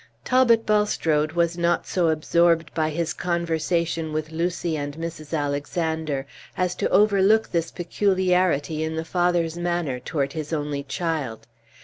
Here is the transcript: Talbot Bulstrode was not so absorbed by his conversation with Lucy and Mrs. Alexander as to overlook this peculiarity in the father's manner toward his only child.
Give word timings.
Talbot 0.25 0.65
Bulstrode 0.65 1.33
was 1.33 1.59
not 1.59 1.85
so 1.85 2.07
absorbed 2.07 2.73
by 2.73 2.89
his 2.89 3.13
conversation 3.13 4.11
with 4.11 4.31
Lucy 4.31 4.75
and 4.75 4.95
Mrs. 4.95 5.31
Alexander 5.31 6.25
as 6.57 6.73
to 6.73 6.89
overlook 6.89 7.51
this 7.51 7.69
peculiarity 7.69 8.81
in 8.81 8.95
the 8.95 9.05
father's 9.05 9.57
manner 9.57 9.99
toward 9.99 10.33
his 10.33 10.51
only 10.51 10.81
child. 10.81 11.45